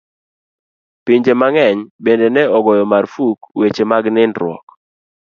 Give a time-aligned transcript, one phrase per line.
[1.05, 4.65] Pinje mang'eny bende ne ogoyo marfuk weche mag nindruok.